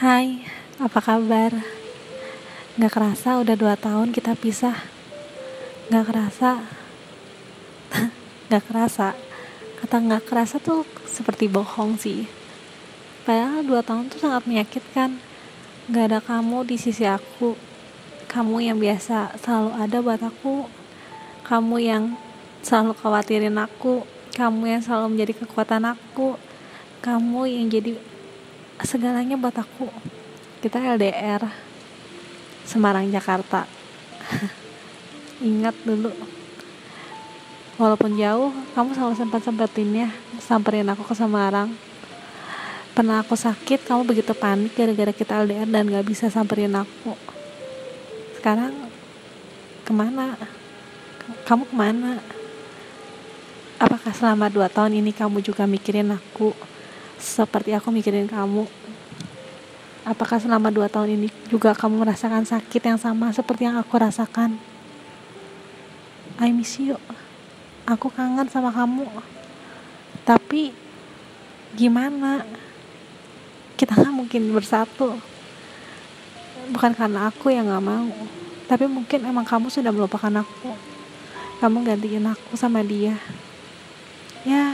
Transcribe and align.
Hai, 0.00 0.40
apa 0.80 0.96
kabar? 0.96 1.60
Gak 2.80 2.88
kerasa 2.88 3.36
udah 3.36 3.52
dua 3.52 3.76
tahun 3.76 4.16
kita 4.16 4.32
pisah. 4.32 4.80
Gak 5.92 6.08
kerasa. 6.08 6.64
Gak 8.48 8.64
kerasa. 8.64 9.12
Kata 9.76 10.00
gak 10.00 10.24
kerasa 10.24 10.56
tuh 10.56 10.88
seperti 11.04 11.52
bohong 11.52 12.00
sih. 12.00 12.24
Padahal 13.28 13.60
dua 13.60 13.84
tahun 13.84 14.08
tuh 14.08 14.24
sangat 14.24 14.48
menyakitkan. 14.48 15.20
Gak 15.92 16.04
ada 16.08 16.24
kamu 16.24 16.64
di 16.64 16.80
sisi 16.80 17.04
aku. 17.04 17.52
Kamu 18.24 18.56
yang 18.64 18.80
biasa 18.80 19.36
selalu 19.36 19.70
ada 19.84 20.00
buat 20.00 20.24
aku. 20.24 20.64
Kamu 21.44 21.76
yang 21.76 22.16
selalu 22.64 22.96
khawatirin 22.96 23.60
aku. 23.60 24.08
Kamu 24.32 24.64
yang 24.64 24.80
selalu 24.80 25.12
menjadi 25.12 25.44
kekuatan 25.44 25.84
aku. 25.84 26.40
Kamu 27.04 27.44
yang 27.44 27.68
jadi 27.68 28.00
segalanya 28.84 29.36
buat 29.36 29.56
aku. 29.56 29.88
Kita 30.60 30.80
LDR 30.80 31.44
Semarang 32.64 33.08
Jakarta. 33.08 33.64
Ingat 35.40 35.76
dulu. 35.84 36.12
Walaupun 37.80 38.12
jauh 38.20 38.52
kamu 38.76 38.92
selalu 38.92 39.14
sempat 39.16 39.40
sempetin 39.40 39.88
ya 40.06 40.08
samperin 40.36 40.88
aku 40.92 41.04
ke 41.04 41.14
Semarang. 41.16 41.72
Pernah 42.92 43.24
aku 43.24 43.32
sakit 43.38 43.88
kamu 43.88 44.04
begitu 44.04 44.36
panik 44.36 44.76
gara-gara 44.76 45.12
kita 45.16 45.40
LDR 45.40 45.68
dan 45.68 45.88
gak 45.88 46.04
bisa 46.04 46.28
samperin 46.28 46.76
aku. 46.76 47.16
Sekarang 48.36 48.72
ke 49.84 49.92
mana? 49.96 50.36
Kamu 51.48 51.64
ke 51.64 51.74
mana? 51.74 52.20
Apakah 53.80 54.12
selama 54.12 54.52
dua 54.52 54.68
tahun 54.68 55.00
ini 55.00 55.16
kamu 55.16 55.40
juga 55.40 55.64
mikirin 55.64 56.12
aku 56.12 56.52
seperti 57.20 57.76
aku 57.76 57.92
mikirin 57.92 58.26
kamu. 58.26 58.64
Apakah 60.08 60.40
selama 60.40 60.72
dua 60.72 60.88
tahun 60.88 61.20
ini 61.20 61.28
juga 61.52 61.76
kamu 61.76 62.02
merasakan 62.02 62.48
sakit 62.48 62.82
yang 62.82 62.96
sama 62.96 63.30
seperti 63.30 63.68
yang 63.68 63.76
aku 63.76 63.94
rasakan? 64.00 64.56
I 66.40 66.50
miss 66.50 66.80
you. 66.80 66.96
Aku 67.84 68.08
kangen 68.08 68.48
sama 68.48 68.72
kamu. 68.72 69.04
Tapi 70.24 70.72
gimana? 71.76 72.42
Kita 73.76 73.92
nggak 73.92 74.16
mungkin 74.16 74.56
bersatu. 74.56 75.20
Bukan 76.72 76.96
karena 76.96 77.28
aku 77.28 77.52
yang 77.52 77.68
nggak 77.68 77.84
mau 77.84 78.40
tapi 78.70 78.86
mungkin 78.86 79.26
emang 79.26 79.42
kamu 79.42 79.66
sudah 79.66 79.90
melupakan 79.90 80.30
aku. 80.46 80.70
Kamu 81.58 81.82
gantiin 81.82 82.22
aku 82.22 82.54
sama 82.54 82.86
dia. 82.86 83.18
Ya 84.46 84.69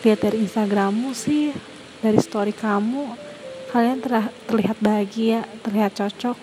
lihat 0.00 0.20
dari 0.24 0.44
Instagrammu 0.44 1.12
sih 1.12 1.52
dari 2.00 2.16
story 2.16 2.56
kamu 2.56 3.12
kalian 3.70 4.00
ter 4.02 4.32
terlihat 4.48 4.76
bahagia 4.80 5.46
terlihat 5.62 5.94
cocok. 5.94 6.38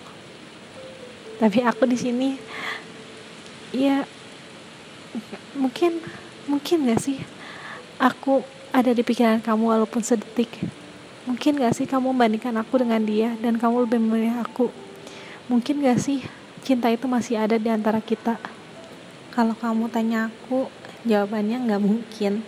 Tapi 1.38 1.58
aku 1.62 1.84
di 1.86 1.98
sini 1.98 2.28
ya 3.74 4.06
mungkin 5.58 6.00
mungkin 6.48 6.88
gak 6.88 7.02
sih? 7.02 7.18
Aku 7.98 8.46
ada 8.70 8.94
di 8.94 9.02
pikiran 9.02 9.42
kamu 9.42 9.74
walaupun 9.74 10.00
sedetik. 10.00 10.48
Mungkin 11.28 11.60
gak 11.60 11.76
sih 11.76 11.84
kamu 11.84 12.14
membandingkan 12.14 12.56
aku 12.56 12.80
dengan 12.80 13.02
dia 13.04 13.34
dan 13.42 13.60
kamu 13.60 13.84
lebih 13.84 14.00
memilih 14.00 14.40
aku? 14.40 14.70
Mungkin 15.50 15.84
gak 15.84 16.00
sih 16.00 16.24
cinta 16.64 16.88
itu 16.88 17.04
masih 17.04 17.36
ada 17.36 17.60
di 17.60 17.68
antara 17.68 17.98
kita? 18.00 18.40
Kalau 19.34 19.54
kamu 19.54 19.92
tanya 19.92 20.32
aku 20.32 20.66
jawabannya 21.06 21.62
nggak 21.62 21.82
mungkin 21.82 22.42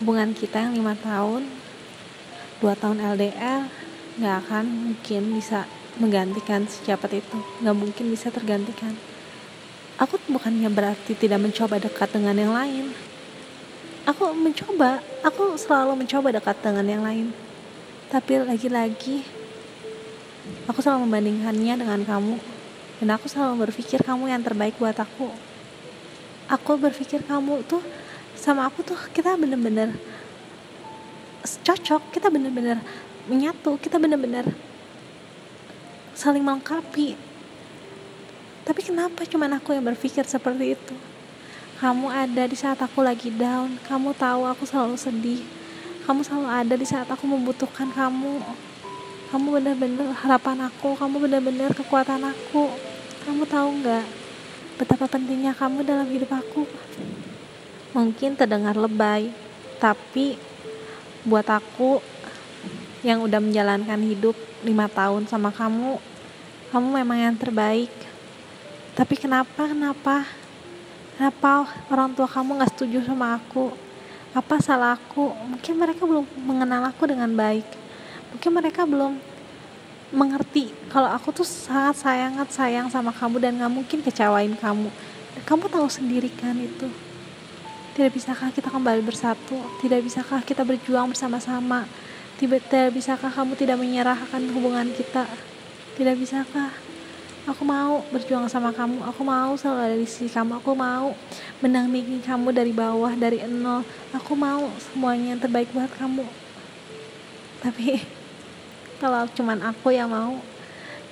hubungan 0.00 0.34
kita 0.34 0.66
yang 0.66 0.74
lima 0.74 0.98
tahun 0.98 1.46
dua 2.58 2.74
tahun 2.78 3.02
LDR 3.02 3.68
nggak 4.18 4.36
akan 4.46 4.64
mungkin 4.64 5.22
bisa 5.34 5.66
menggantikan 5.98 6.66
secepat 6.66 7.22
itu. 7.22 7.38
Nggak 7.62 7.76
mungkin 7.76 8.04
bisa 8.10 8.30
tergantikan. 8.30 8.94
Aku 9.98 10.18
bukannya 10.26 10.66
berarti 10.70 11.14
tidak 11.14 11.38
mencoba 11.38 11.78
dekat 11.78 12.10
dengan 12.10 12.34
yang 12.34 12.50
lain. 12.54 12.90
Aku 14.10 14.34
mencoba 14.34 15.00
aku 15.22 15.54
selalu 15.54 16.02
mencoba 16.02 16.34
dekat 16.34 16.56
dengan 16.62 16.86
yang 16.86 17.02
lain. 17.06 17.26
Tapi 18.10 18.42
lagi-lagi 18.42 19.22
aku 20.66 20.78
selalu 20.82 21.06
membandingkannya 21.06 21.74
dengan 21.78 22.00
kamu. 22.02 22.36
Dan 23.02 23.08
aku 23.14 23.26
selalu 23.26 23.68
berpikir 23.70 24.02
kamu 24.02 24.30
yang 24.30 24.42
terbaik 24.42 24.78
buat 24.78 24.98
aku. 24.98 25.30
Aku 26.50 26.76
berpikir 26.78 27.24
kamu 27.26 27.64
tuh 27.66 27.82
sama 28.44 28.68
aku 28.68 28.84
tuh 28.84 29.00
kita 29.16 29.40
bener-bener 29.40 29.96
cocok 31.64 32.12
kita 32.12 32.28
bener-bener 32.28 32.76
menyatu 33.24 33.80
kita 33.80 33.96
bener-bener 33.96 34.44
saling 36.12 36.44
melengkapi. 36.44 37.16
Tapi 38.68 38.80
kenapa 38.84 39.24
cuman 39.24 39.56
aku 39.56 39.72
yang 39.72 39.84
berpikir 39.88 40.28
seperti 40.28 40.76
itu? 40.76 40.94
Kamu 41.80 42.12
ada 42.12 42.44
di 42.44 42.52
saat 42.52 42.76
aku 42.84 43.00
lagi 43.00 43.32
down 43.32 43.80
kamu 43.88 44.12
tahu 44.12 44.44
aku 44.44 44.68
selalu 44.68 45.00
sedih 45.00 45.40
kamu 46.04 46.20
selalu 46.20 46.48
ada 46.52 46.74
di 46.76 46.84
saat 46.84 47.08
aku 47.08 47.24
membutuhkan 47.24 47.88
kamu 47.96 48.44
kamu 49.32 49.46
benar-benar 49.56 50.12
harapan 50.20 50.68
aku 50.68 50.92
kamu 51.00 51.16
benar-benar 51.16 51.72
kekuatan 51.72 52.20
aku. 52.28 52.68
Kamu 53.24 53.48
tahu 53.48 53.68
nggak 53.80 54.04
betapa 54.76 55.08
pentingnya 55.08 55.56
kamu 55.56 55.80
dalam 55.80 56.04
hidup 56.12 56.28
aku 56.28 56.68
mungkin 57.94 58.34
terdengar 58.34 58.74
lebay. 58.74 59.30
Tapi 59.78 60.36
buat 61.24 61.46
aku 61.48 62.02
yang 63.06 63.22
udah 63.22 63.40
menjalankan 63.40 64.00
hidup 64.04 64.36
lima 64.66 64.90
tahun 64.90 65.28
sama 65.28 65.54
kamu 65.54 66.00
kamu 66.74 66.90
memang 66.90 67.18
yang 67.30 67.36
terbaik. 67.38 67.92
Tapi 68.98 69.14
kenapa 69.14 69.70
kenapa? 69.70 70.26
Kenapa 71.14 71.70
orang 71.86 72.10
tua 72.18 72.26
kamu 72.26 72.58
nggak 72.58 72.74
setuju 72.74 73.06
sama 73.06 73.38
aku? 73.38 73.70
Apa 74.34 74.58
salah 74.58 74.98
aku? 74.98 75.30
Mungkin 75.30 75.74
mereka 75.78 76.02
belum 76.02 76.26
mengenal 76.42 76.90
aku 76.90 77.06
dengan 77.06 77.30
baik. 77.30 77.62
Mungkin 78.34 78.50
mereka 78.50 78.82
belum 78.82 79.14
mengerti 80.10 80.74
kalau 80.90 81.10
aku 81.10 81.30
tuh 81.30 81.46
sangat 81.46 82.02
sayang 82.02 82.32
sangat 82.42 82.50
sayang 82.50 82.86
sama 82.90 83.14
kamu 83.14 83.38
dan 83.38 83.54
nggak 83.62 83.70
mungkin 83.70 83.98
kecewain 84.02 84.58
kamu. 84.58 84.90
Kamu 85.46 85.70
tahu 85.70 85.86
sendiri 85.86 86.34
kan 86.34 86.58
itu 86.58 86.90
tidak 87.94 88.10
bisakah 88.10 88.50
kita 88.50 88.74
kembali 88.74 89.06
bersatu? 89.06 89.54
Tidak 89.78 90.02
bisakah 90.02 90.42
kita 90.42 90.66
berjuang 90.66 91.14
bersama-sama? 91.14 91.86
Tidak 92.42 92.90
bisakah 92.90 93.30
kamu 93.30 93.54
tidak 93.54 93.78
menyerahkan 93.78 94.42
hubungan 94.50 94.90
kita? 94.90 95.22
Tidak 95.94 96.18
bisakah? 96.18 96.74
Aku 97.46 97.62
mau 97.62 98.02
berjuang 98.10 98.50
sama 98.50 98.74
kamu. 98.74 98.98
Aku 99.14 99.22
mau 99.22 99.54
selalu 99.54 99.78
ada 99.78 99.96
di 100.00 100.08
sisi 100.10 100.26
kamu. 100.26 100.58
Aku 100.58 100.74
mau 100.74 101.14
mendampingi 101.62 102.18
kamu 102.18 102.50
dari 102.50 102.74
bawah, 102.74 103.14
dari 103.14 103.46
nol. 103.46 103.86
Aku 104.10 104.34
mau 104.34 104.66
semuanya 104.90 105.38
yang 105.38 105.40
terbaik 105.46 105.70
buat 105.70 105.94
kamu. 105.94 106.26
Tapi 107.62 108.02
kalau 109.00 109.30
cuman 109.38 109.70
aku 109.70 109.94
yang 109.94 110.10
mau, 110.10 110.42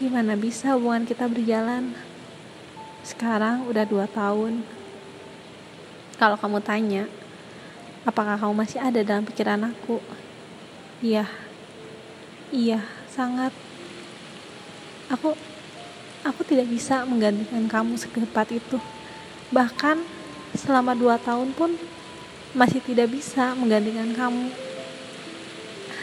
gimana 0.03 0.35
bisa 0.35 0.75
hubungan 0.75 1.07
kita 1.07 1.31
berjalan? 1.31 1.95
Sekarang 3.07 3.71
udah 3.71 3.87
dua 3.87 4.11
tahun, 4.11 4.82
kalau 6.23 6.39
kamu 6.39 6.63
tanya, 6.63 7.03
apakah 8.07 8.39
kamu 8.39 8.55
masih 8.55 8.79
ada 8.79 9.03
dalam 9.03 9.27
pikiran 9.27 9.59
aku? 9.75 9.99
Iya. 11.03 11.27
Iya, 12.55 12.79
sangat. 13.11 13.51
Aku 15.11 15.35
aku 16.23 16.41
tidak 16.47 16.71
bisa 16.71 17.03
menggantikan 17.11 17.67
kamu 17.67 17.99
secepat 17.99 18.55
itu. 18.55 18.79
Bahkan 19.51 19.99
selama 20.55 20.95
dua 20.95 21.19
tahun 21.19 21.51
pun 21.59 21.75
masih 22.55 22.79
tidak 22.87 23.11
bisa 23.11 23.59
menggantikan 23.59 24.15
kamu. 24.15 24.47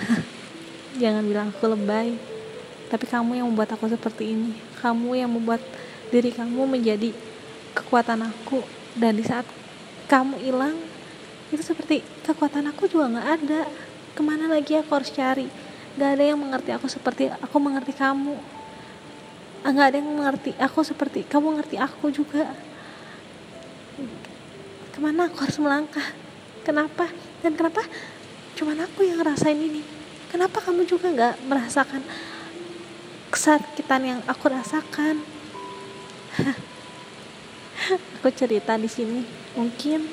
Jangan 1.00 1.24
bilang 1.24 1.48
aku 1.56 1.64
lebay. 1.72 2.20
Tapi 2.92 3.08
kamu 3.08 3.40
yang 3.40 3.48
membuat 3.48 3.72
aku 3.72 3.88
seperti 3.88 4.36
ini. 4.36 4.52
Kamu 4.84 5.16
yang 5.16 5.32
membuat 5.32 5.64
diri 6.12 6.36
kamu 6.36 6.68
menjadi 6.68 7.16
kekuatan 7.72 8.28
aku. 8.28 8.68
Dan 9.00 9.16
di 9.16 9.24
saat 9.24 9.48
kamu 10.10 10.42
hilang 10.42 10.74
itu 11.54 11.62
seperti 11.62 12.02
kekuatan 12.26 12.66
aku 12.74 12.90
juga 12.90 13.14
nggak 13.14 13.28
ada. 13.30 13.62
Ke 14.18 14.22
mana 14.26 14.50
lagi 14.50 14.74
aku 14.74 14.90
harus 14.98 15.14
cari? 15.14 15.46
Nggak 15.96 16.10
ada 16.18 16.24
yang 16.26 16.40
mengerti 16.42 16.70
aku 16.74 16.90
seperti 16.90 17.30
aku 17.30 17.58
mengerti 17.62 17.94
kamu. 17.94 18.36
Nggak 19.70 19.86
ada 19.94 19.98
yang 20.02 20.10
mengerti 20.10 20.52
aku 20.58 20.82
seperti 20.82 21.30
kamu 21.30 21.56
mengerti 21.58 21.78
aku 21.78 22.10
juga. 22.10 22.50
Ke 24.90 24.98
mana 24.98 25.30
aku 25.30 25.46
harus 25.46 25.58
melangkah? 25.62 26.06
Kenapa? 26.66 27.06
Dan 27.46 27.54
kenapa 27.54 27.86
cuman 28.58 28.84
aku 28.90 29.06
yang 29.06 29.22
ngerasain 29.22 29.58
ini? 29.58 29.86
Kenapa 30.30 30.62
kamu 30.62 30.90
juga 30.90 31.10
nggak 31.10 31.36
merasakan 31.50 32.02
kesakitan 33.30 34.02
yang 34.02 34.20
aku 34.26 34.50
rasakan 34.50 35.22
aku 37.98 38.30
cerita 38.30 38.78
di 38.78 38.86
sini. 38.86 39.26
Mungkin 39.58 40.06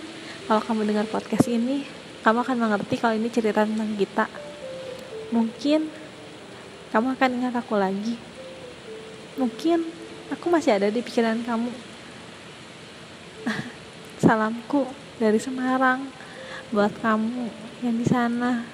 kalau 0.49 0.62
kamu 0.64 0.88
dengar 0.88 1.06
podcast 1.11 1.44
ini 1.50 1.84
kamu 2.25 2.43
akan 2.43 2.56
mengerti 2.56 2.96
kalau 2.96 3.14
ini 3.19 3.28
cerita 3.28 3.69
tentang 3.69 3.93
kita. 3.99 4.26
Mungkin 5.34 5.90
kamu 6.94 7.19
akan 7.19 7.31
ingat 7.37 7.55
aku 7.58 7.76
lagi. 7.76 8.17
Mungkin 9.37 9.84
aku 10.32 10.46
masih 10.49 10.81
ada 10.81 10.88
di 10.88 11.05
pikiran 11.05 11.43
kamu. 11.44 11.70
Salamku 14.25 14.88
dari 15.20 15.37
Semarang 15.37 16.08
buat 16.73 16.94
kamu 17.05 17.52
yang 17.84 17.96
di 18.00 18.06
sana. 18.08 18.64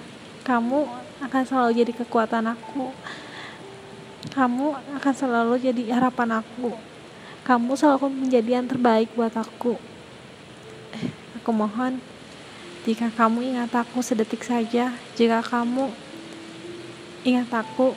Kamu 0.47 0.87
akan 1.23 1.43
selalu 1.47 1.71
jadi 1.83 1.93
kekuatan 2.03 2.47
aku. 2.47 2.95
Kamu 4.33 4.97
akan 4.97 5.15
selalu 5.15 5.59
jadi 5.59 5.99
harapan 5.99 6.41
aku 6.41 6.92
kamu 7.43 7.75
selalu 7.75 8.27
menjadi 8.27 8.63
yang 8.63 8.67
terbaik 8.71 9.11
buat 9.19 9.35
aku. 9.35 9.75
Aku 11.43 11.51
mohon 11.51 11.99
jika 12.87 13.11
kamu 13.11 13.55
ingat 13.55 13.71
aku 13.75 14.03
sedetik 14.03 14.43
saja 14.43 14.95
jika 15.15 15.39
kamu 15.43 15.91
ingat 17.23 17.51
aku 17.51 17.95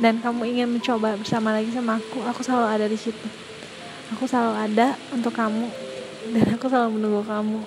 dan 0.00 0.20
kamu 0.20 0.48
ingin 0.48 0.68
mencoba 0.72 1.16
bersama 1.20 1.52
lagi 1.52 1.68
sama 1.72 2.00
aku 2.00 2.24
aku 2.24 2.40
selalu 2.44 2.66
ada 2.68 2.86
di 2.88 2.98
situ. 3.00 3.28
Aku 4.16 4.28
selalu 4.28 4.54
ada 4.56 4.96
untuk 5.12 5.32
kamu 5.32 5.68
dan 6.36 6.46
aku 6.52 6.68
selalu 6.68 7.00
menunggu 7.00 7.22
kamu. 7.24 7.60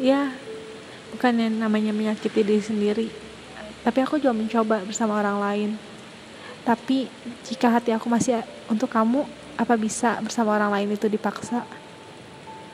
Ya 0.00 0.36
bukan 1.16 1.32
yang 1.36 1.56
namanya 1.60 1.92
menyakiti 1.92 2.44
diri 2.44 2.62
sendiri 2.62 3.08
tapi 3.80 4.04
aku 4.04 4.20
juga 4.20 4.36
mencoba 4.36 4.84
bersama 4.84 5.16
orang 5.16 5.38
lain 5.40 5.70
tapi 6.64 7.08
jika 7.48 7.72
hati 7.72 7.94
aku 7.94 8.06
masih 8.06 8.44
untuk 8.68 8.92
kamu 8.92 9.24
apa 9.56 9.76
bisa 9.76 10.16
bersama 10.24 10.56
orang 10.56 10.72
lain 10.72 10.96
itu 10.96 11.08
dipaksa 11.08 11.64